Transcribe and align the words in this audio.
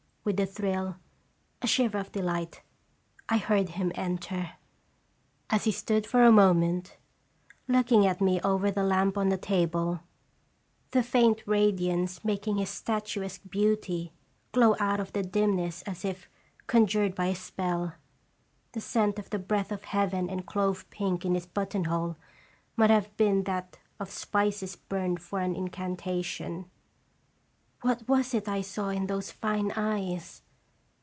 With 0.23 0.39
a 0.39 0.45
thrill, 0.45 0.97
a 1.63 1.65
shiver 1.67 1.97
of 1.97 2.11
delight, 2.11 2.61
I 3.27 3.39
heard 3.39 3.69
him 3.69 3.91
enter. 3.95 4.51
As 5.49 5.63
he 5.63 5.71
stood 5.71 6.05
for 6.05 6.23
a 6.23 6.31
moment, 6.31 6.97
looking 7.67 8.05
at 8.05 8.21
me 8.21 8.39
over 8.41 8.69
the 8.69 8.83
lamp 8.83 9.17
on 9.17 9.29
the 9.29 9.37
table, 9.39 10.01
the 10.91 11.01
faint 11.01 11.41
radiance 11.47 12.23
making 12.23 12.57
his 12.57 12.69
statuesque 12.69 13.41
beauty 13.49 14.13
glow 14.51 14.75
out 14.79 14.99
of 14.99 15.11
the 15.13 15.23
dimness 15.23 15.81
as 15.87 16.05
if 16.05 16.29
conjured 16.67 17.15
by 17.15 17.25
a 17.25 17.35
spell, 17.35 17.95
the 18.73 18.79
scent 18.81 19.17
of 19.17 19.31
the 19.31 19.39
breath 19.39 19.71
of 19.71 19.85
heaven 19.85 20.29
and 20.29 20.45
clove 20.45 20.87
pink 20.91 21.25
in 21.25 21.33
his 21.33 21.47
button 21.47 21.85
hole 21.85 22.15
might 22.75 22.91
have 22.91 23.17
been 23.17 23.45
that 23.45 23.79
of 23.99 24.11
spices 24.11 24.75
burned 24.75 25.19
for 25.19 25.39
an 25.39 25.55
incantation. 25.55 26.69
What 27.83 28.07
was 28.07 28.35
it 28.35 28.47
I 28.47 28.61
saw 28.61 28.89
in 28.89 29.07
those 29.07 29.31
fine 29.31 29.71
eyes? 29.75 30.43